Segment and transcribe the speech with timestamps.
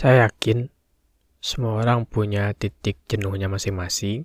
[0.00, 0.72] Saya yakin
[1.44, 4.24] semua orang punya titik jenuhnya masing-masing.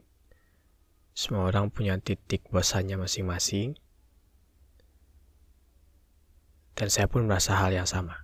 [1.11, 3.75] Semua orang punya titik bosannya masing-masing.
[6.79, 8.23] Dan saya pun merasa hal yang sama.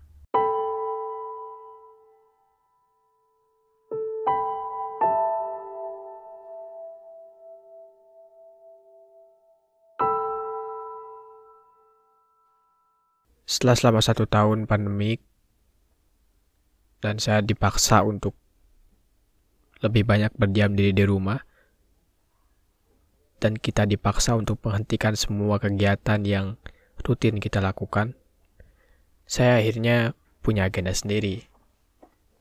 [13.44, 15.20] Setelah selama satu tahun pandemik,
[17.02, 18.38] dan saya dipaksa untuk
[19.82, 21.42] lebih banyak berdiam diri di rumah,
[23.42, 26.62] dan kita dipaksa untuk menghentikan semua kegiatan yang
[27.02, 28.14] rutin kita lakukan,
[29.26, 30.14] saya akhirnya
[30.46, 31.50] punya agenda sendiri.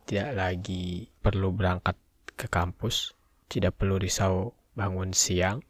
[0.04, 1.96] Tidak lagi perlu berangkat
[2.36, 3.16] ke kampus,
[3.48, 5.64] tidak perlu risau bangun siang,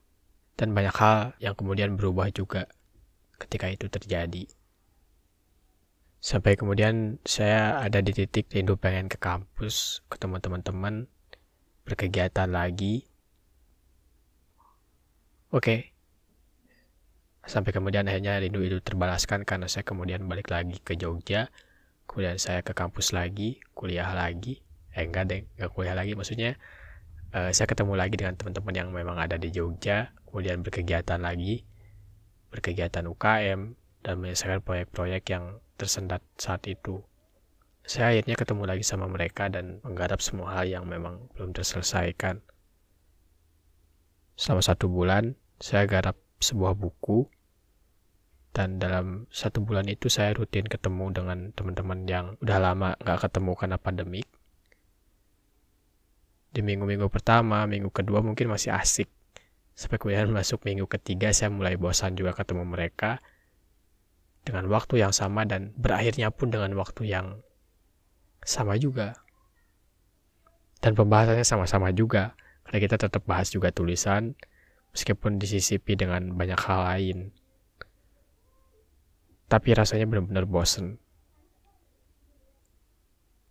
[0.59, 2.67] dan banyak hal yang kemudian berubah juga
[3.39, 4.51] ketika itu terjadi.
[6.21, 11.09] Sampai kemudian saya ada di titik rindu pengen ke kampus, ketemu teman-teman,
[11.89, 13.09] berkegiatan lagi.
[15.49, 15.65] Oke.
[15.65, 15.81] Okay.
[17.49, 21.49] Sampai kemudian akhirnya rindu itu terbalaskan karena saya kemudian balik lagi ke Jogja.
[22.05, 24.61] Kemudian saya ke kampus lagi, kuliah lagi.
[24.93, 26.13] Eh enggak deh, enggak kuliah lagi.
[26.13, 26.61] Maksudnya
[27.33, 30.13] uh, saya ketemu lagi dengan teman-teman yang memang ada di Jogja.
[30.29, 31.65] Kemudian berkegiatan lagi,
[32.53, 37.05] berkegiatan UKM, dan menyelesaikan proyek-proyek yang tersendat saat itu.
[37.85, 42.45] Saya akhirnya ketemu lagi sama mereka dan menggarap semua hal yang memang belum terselesaikan.
[44.37, 47.29] Selama satu bulan, saya garap sebuah buku,
[48.51, 53.53] dan dalam satu bulan itu saya rutin ketemu dengan teman-teman yang udah lama nggak ketemu
[53.55, 54.27] karena pandemik.
[56.51, 59.07] Di minggu-minggu pertama, minggu kedua mungkin masih asik.
[59.79, 63.23] Sampai kemudian masuk minggu ketiga, saya mulai bosan juga ketemu mereka
[64.45, 67.45] dengan waktu yang sama dan berakhirnya pun dengan waktu yang
[68.45, 69.21] sama juga.
[70.81, 72.33] Dan pembahasannya sama-sama juga,
[72.65, 74.33] karena kita tetap bahas juga tulisan,
[74.97, 77.19] meskipun disisipi dengan banyak hal lain.
[79.51, 80.97] Tapi rasanya benar-benar bosen.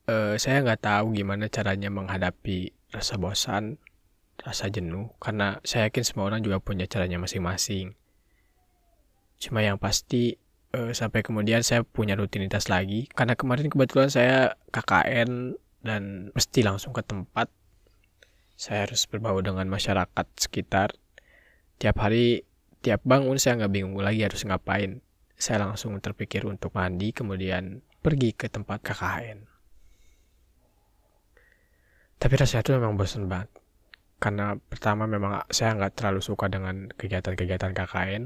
[0.10, 3.78] Uh, saya nggak tahu gimana caranya menghadapi rasa bosan,
[4.42, 7.94] rasa jenuh, karena saya yakin semua orang juga punya caranya masing-masing.
[9.38, 10.42] Cuma yang pasti
[10.76, 13.10] uh, sampai kemudian saya punya rutinitas lagi.
[13.12, 17.50] Karena kemarin kebetulan saya KKN dan mesti langsung ke tempat.
[18.60, 20.92] Saya harus berbau dengan masyarakat sekitar.
[21.80, 22.44] Tiap hari
[22.84, 25.00] tiap bangun saya nggak bingung lagi harus ngapain.
[25.40, 29.60] Saya langsung terpikir untuk mandi kemudian pergi ke tempat KKN
[32.20, 33.50] tapi rasanya itu memang bosan banget.
[34.20, 38.24] Karena pertama memang saya nggak terlalu suka dengan kegiatan-kegiatan KKN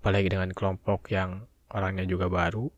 [0.00, 2.72] apalagi dengan kelompok yang orangnya juga baru.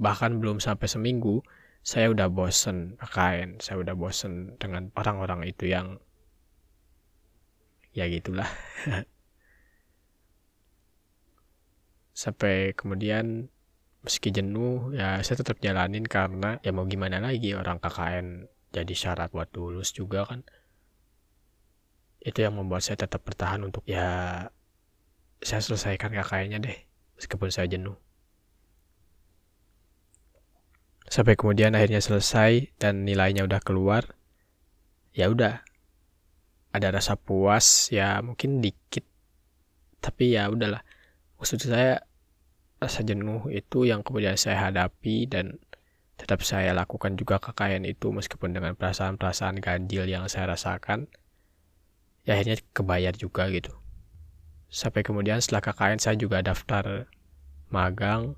[0.00, 1.44] Bahkan belum sampai seminggu,
[1.84, 6.00] saya udah bosen pakaian, saya udah bosen dengan orang-orang itu yang
[7.92, 8.48] ya gitulah.
[12.18, 13.46] sampai kemudian
[14.02, 19.30] meski jenuh ya saya tetap jalanin karena ya mau gimana lagi orang KKN jadi syarat
[19.30, 20.42] buat lulus juga kan
[22.18, 24.50] itu yang membuat saya tetap bertahan untuk ya
[25.42, 26.78] saya selesaikan kakaknya deh
[27.18, 27.94] meskipun saya jenuh.
[31.08, 34.04] Sampai kemudian akhirnya selesai dan nilainya udah keluar
[35.16, 35.64] ya udah.
[36.68, 39.02] Ada rasa puas ya mungkin dikit
[40.04, 40.84] tapi ya udahlah.
[41.40, 42.04] Maksud saya
[42.78, 45.58] rasa jenuh itu yang kemudian saya hadapi dan
[46.18, 51.06] tetap saya lakukan juga KKN itu meskipun dengan perasaan-perasaan ganjil yang saya rasakan
[52.26, 53.72] ya akhirnya kebayar juga gitu
[54.68, 57.08] sampai kemudian setelah KKN saya juga daftar
[57.72, 58.36] magang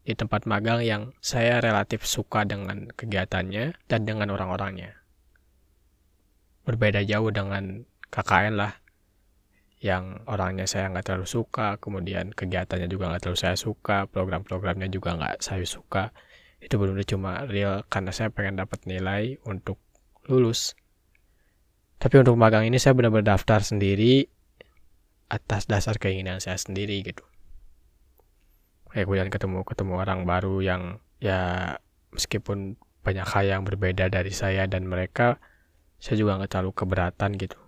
[0.00, 4.96] di tempat magang yang saya relatif suka dengan kegiatannya dan dengan orang-orangnya.
[6.66, 8.72] Berbeda jauh dengan KKN lah,
[9.80, 15.16] yang orangnya saya nggak terlalu suka, kemudian kegiatannya juga nggak terlalu saya suka, program-programnya juga
[15.16, 16.12] nggak saya suka.
[16.60, 19.80] Itu benar-benar cuma real karena saya pengen dapat nilai untuk
[20.28, 20.76] lulus.
[22.00, 24.24] Tapi untuk magang ini saya benar-benar daftar sendiri
[25.28, 27.22] atas dasar keinginan saya sendiri gitu.
[28.88, 30.82] Kayak kemudian ketemu ketemu orang baru yang
[31.20, 31.76] ya
[32.10, 35.38] meskipun banyak hal yang berbeda dari saya dan mereka,
[36.00, 37.60] saya juga nggak terlalu keberatan gitu.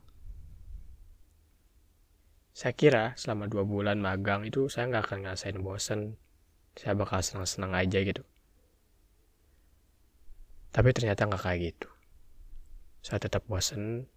[2.53, 6.21] Saya kira selama dua bulan magang itu saya nggak akan ngerasain bosen.
[6.73, 8.25] Saya bakal senang-senang aja gitu.
[10.73, 11.89] Tapi ternyata nggak kayak gitu.
[13.05, 14.09] Saya tetap bosen,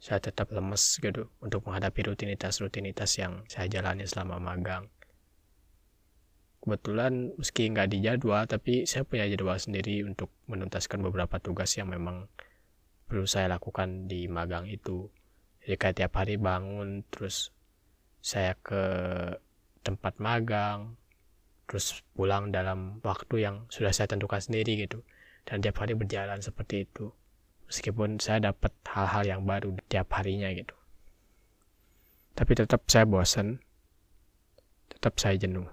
[0.00, 4.88] saya tetap lemes gitu untuk menghadapi rutinitas-rutinitas yang saya jalani selama magang.
[6.60, 11.88] kebetulan meski nggak di jadwal tapi saya punya jadwal sendiri untuk menuntaskan beberapa tugas yang
[11.88, 12.28] memang
[13.08, 15.08] perlu saya lakukan di magang itu.
[15.64, 17.52] Jadi kayak tiap hari bangun terus
[18.20, 18.82] saya ke
[19.80, 21.00] tempat magang
[21.64, 25.00] terus pulang dalam waktu yang sudah saya tentukan sendiri gitu.
[25.48, 27.08] Dan tiap hari berjalan seperti itu
[27.70, 30.74] meskipun saya dapat hal-hal yang baru tiap harinya gitu.
[32.34, 33.62] Tapi tetap saya bosan
[34.90, 35.70] tetap saya jenuh.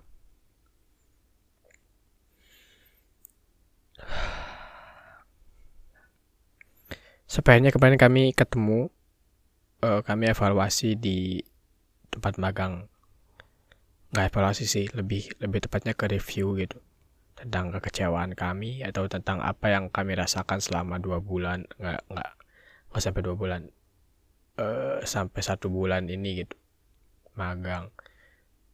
[7.27, 8.93] Sebenarnya kemarin kami ketemu,
[9.81, 11.41] uh, kami evaluasi di
[12.13, 12.87] tempat magang.
[14.13, 16.77] Nggak evaluasi sih, lebih lebih tepatnya ke review gitu
[17.37, 22.31] tentang kekecewaan kami atau tentang apa yang kami rasakan selama dua bulan nggak nggak
[22.89, 23.61] nggak sampai dua bulan
[24.57, 26.57] uh, sampai satu bulan ini gitu
[27.37, 27.93] magang.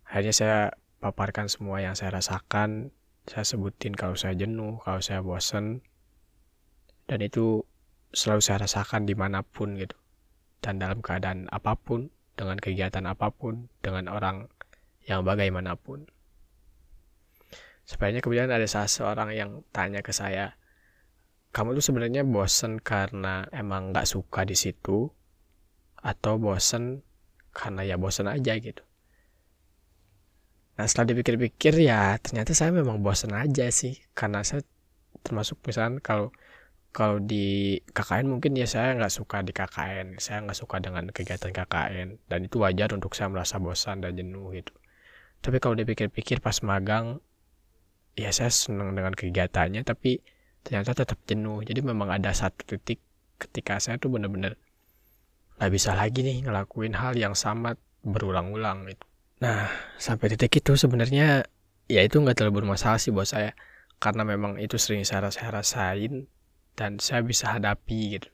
[0.07, 0.59] Akhirnya saya
[1.03, 2.95] paparkan semua yang saya rasakan
[3.27, 5.83] saya sebutin kalau saya jenuh kalau saya bosen
[7.07, 7.63] dan itu
[8.11, 9.95] selalu saya rasakan di mana pun gitu
[10.63, 14.47] dan dalam keadaan apa pun dengan kegiatan apa pun dengan orang
[15.03, 16.07] yang bagaimanapun
[17.83, 20.55] sebenarnya kemudian ada salah seorang yang tanya ke saya
[21.53, 25.13] kamu tuh sebenarnya bosen karena emang nggak suka di situ?
[26.01, 27.05] Atau bosen
[27.53, 28.81] karena ya bosen aja gitu?
[30.73, 34.01] Nah setelah dipikir-pikir ya ternyata saya memang bosen aja sih.
[34.17, 34.65] Karena saya
[35.21, 36.33] termasuk misalnya kalau
[36.89, 41.53] kalau di KKN mungkin ya saya nggak suka di KKN saya nggak suka dengan kegiatan
[41.53, 44.73] KKN dan itu wajar untuk saya merasa bosan dan jenuh gitu.
[45.45, 47.21] Tapi kalau dipikir-pikir pas magang
[48.13, 50.21] ya saya senang dengan kegiatannya tapi
[50.63, 51.61] ternyata tetap jenuh.
[51.65, 53.01] Jadi memang ada satu titik
[53.41, 54.55] ketika saya tuh bener-bener
[55.59, 57.75] nggak bisa lagi nih ngelakuin hal yang sama
[58.05, 59.05] berulang-ulang gitu.
[59.43, 61.45] Nah sampai titik itu sebenarnya
[61.89, 63.53] ya itu nggak terlalu bermasalah sih buat saya
[63.99, 66.27] karena memang itu sering saya, saya rasain
[66.75, 68.29] dan saya bisa hadapi gitu.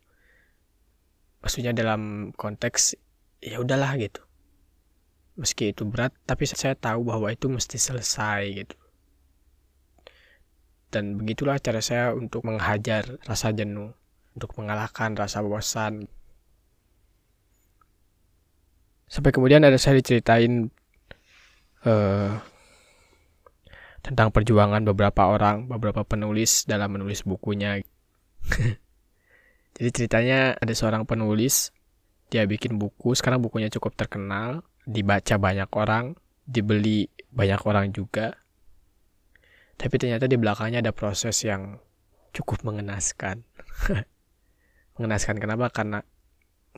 [1.39, 2.99] Maksudnya dalam konteks
[3.39, 4.21] ya udahlah gitu.
[5.39, 8.78] Meski itu berat tapi saya tahu bahwa itu mesti selesai gitu
[10.89, 13.93] dan begitulah cara saya untuk menghajar rasa jenuh
[14.33, 16.09] untuk mengalahkan rasa bosan
[19.09, 20.69] sampai kemudian ada saya diceritain
[21.85, 22.37] uh,
[24.01, 27.81] tentang perjuangan beberapa orang beberapa penulis dalam menulis bukunya
[29.79, 31.71] Jadi ceritanya ada seorang penulis,
[32.27, 38.35] dia bikin buku, sekarang bukunya cukup terkenal, dibaca banyak orang, dibeli banyak orang juga.
[39.79, 41.79] Tapi ternyata di belakangnya ada proses yang
[42.35, 43.47] cukup mengenaskan.
[44.99, 45.71] mengenaskan kenapa?
[45.71, 46.03] Karena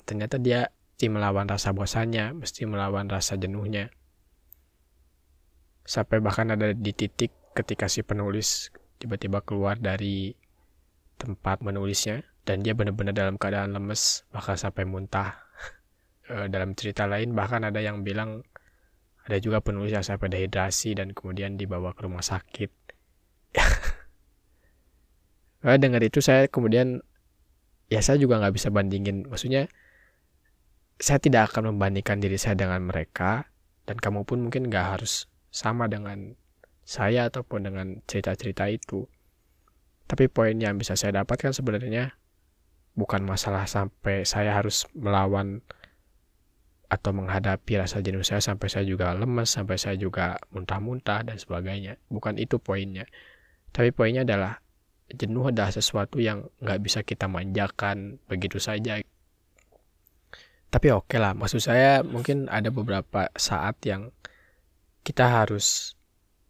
[0.05, 0.69] ternyata dia
[1.01, 3.89] mesti melawan rasa bosannya, mesti melawan rasa jenuhnya.
[5.81, 8.69] Sampai bahkan ada di titik ketika si penulis
[9.01, 10.37] tiba-tiba keluar dari
[11.17, 15.41] tempat menulisnya dan dia benar-benar dalam keadaan lemes bahkan sampai muntah
[16.29, 18.45] e, dalam cerita lain bahkan ada yang bilang
[19.25, 22.69] ada juga penulis yang sampai dehidrasi dan kemudian dibawa ke rumah sakit
[25.63, 27.03] nah, dengar itu saya kemudian
[27.91, 29.67] ya saya juga nggak bisa bandingin maksudnya
[31.01, 33.49] saya tidak akan membandingkan diri saya dengan mereka
[33.89, 36.37] dan kamu pun mungkin nggak harus sama dengan
[36.87, 39.07] saya ataupun dengan cerita-cerita itu
[40.07, 42.15] tapi poin yang bisa saya dapatkan sebenarnya
[42.95, 45.63] bukan masalah sampai saya harus melawan
[46.91, 51.95] atau menghadapi rasa jenuh saya sampai saya juga lemes, sampai saya juga muntah-muntah dan sebagainya.
[52.11, 53.07] Bukan itu poinnya.
[53.71, 54.59] Tapi poinnya adalah
[55.11, 58.99] jenuh adalah sesuatu yang nggak bisa kita manjakan begitu saja.
[60.71, 64.15] Tapi oke okay lah, maksud saya mungkin ada beberapa saat yang
[65.03, 65.99] kita harus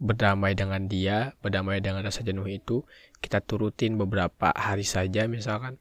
[0.01, 2.85] berdamai dengan dia, berdamai dengan rasa jenuh itu,
[3.21, 5.77] kita turutin beberapa hari saja misalkan.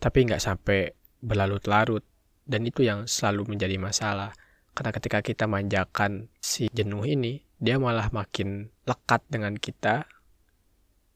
[0.00, 2.04] Tapi nggak sampai berlarut-larut.
[2.50, 4.34] Dan itu yang selalu menjadi masalah.
[4.74, 10.08] Karena ketika kita manjakan si jenuh ini, dia malah makin lekat dengan kita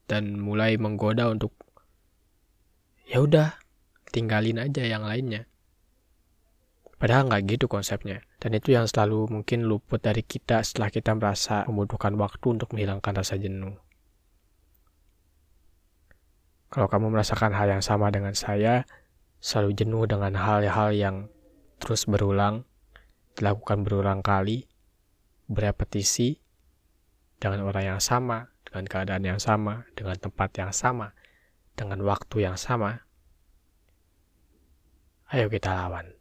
[0.05, 1.51] dan mulai menggoda untuk
[3.09, 3.57] ya udah
[4.13, 5.49] tinggalin aja yang lainnya.
[6.95, 8.23] Padahal nggak gitu konsepnya.
[8.39, 13.13] Dan itu yang selalu mungkin luput dari kita setelah kita merasa membutuhkan waktu untuk menghilangkan
[13.17, 13.73] rasa jenuh.
[16.69, 18.85] Kalau kamu merasakan hal yang sama dengan saya,
[19.41, 21.15] selalu jenuh dengan hal-hal yang
[21.81, 22.63] terus berulang,
[23.33, 24.69] dilakukan berulang kali,
[25.45, 26.39] berepetisi,
[27.37, 31.11] dengan orang yang sama, dengan keadaan yang sama, dengan tempat yang sama,
[31.75, 33.03] dengan waktu yang sama,
[35.35, 36.14] ayo kita lawan.